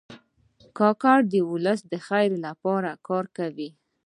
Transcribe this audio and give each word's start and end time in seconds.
کاکړ 0.77 1.19
د 1.31 1.33
ولس 1.51 1.79
د 1.91 1.93
خیر 2.07 2.31
لپاره 2.45 2.91
کار 3.07 3.25
کوي. 3.37 3.69